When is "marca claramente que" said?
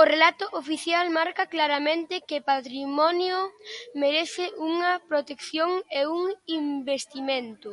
1.18-2.46